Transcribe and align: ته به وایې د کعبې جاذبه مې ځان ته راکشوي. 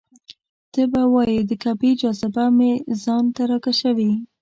ته 0.73 0.81
به 0.91 1.01
وایې 1.13 1.41
د 1.45 1.51
کعبې 1.63 1.91
جاذبه 2.01 2.45
مې 2.57 2.71
ځان 3.03 3.25
ته 3.35 3.41
راکشوي. 3.49 4.11